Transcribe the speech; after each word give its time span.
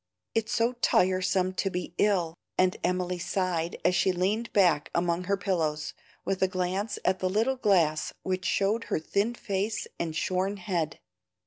It's 0.33 0.51
so 0.51 0.73
tiresome 0.81 1.53
to 1.53 1.69
be 1.69 1.93
ill!" 1.99 2.33
and 2.57 2.75
Emily 2.83 3.19
sighed 3.19 3.79
as 3.85 3.93
she 3.93 4.11
leaned 4.11 4.51
back 4.51 4.89
among 4.95 5.25
her 5.25 5.37
pillows, 5.37 5.93
with 6.25 6.41
a 6.41 6.47
glance 6.47 6.97
at 7.05 7.19
the 7.19 7.29
little 7.29 7.57
glass 7.57 8.11
which 8.23 8.43
showed 8.43 8.85
her 8.85 8.95
a 8.95 8.99
thin 8.99 9.35
face 9.35 9.85
and 9.99 10.15
shorn 10.15 10.57
head. 10.57 10.97